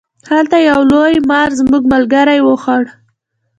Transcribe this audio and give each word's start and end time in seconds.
هلته 0.31 0.57
یو 0.69 0.79
لوی 0.91 1.13
مار 1.29 1.49
زما 1.59 1.77
ملګری 1.93 2.39
و 2.41 2.47
خوړ. 2.63 2.83